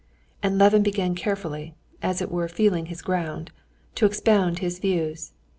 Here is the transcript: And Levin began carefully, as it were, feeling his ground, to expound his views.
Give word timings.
And 0.41 0.57
Levin 0.57 0.81
began 0.81 1.13
carefully, 1.13 1.75
as 2.01 2.23
it 2.23 2.31
were, 2.31 2.47
feeling 2.47 2.87
his 2.87 3.03
ground, 3.03 3.51
to 3.93 4.07
expound 4.07 4.57
his 4.57 4.79
views. 4.79 5.31